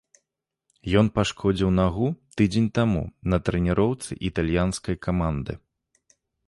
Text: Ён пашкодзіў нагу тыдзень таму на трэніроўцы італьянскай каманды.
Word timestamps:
Ён 1.01 1.11
пашкодзіў 1.17 1.69
нагу 1.81 2.07
тыдзень 2.41 2.73
таму 2.81 3.05
на 3.35 3.41
трэніроўцы 3.49 4.11
італьянскай 4.31 4.95
каманды. 5.07 5.53